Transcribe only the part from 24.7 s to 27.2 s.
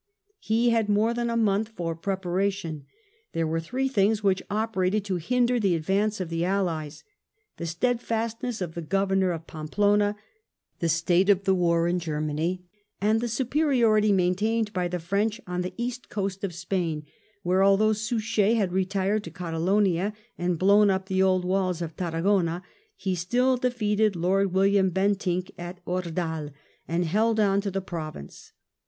Bentinck at Ordal, and